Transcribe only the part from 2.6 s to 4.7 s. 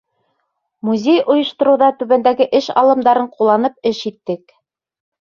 эш алымдарын ҡулланып эш иттек: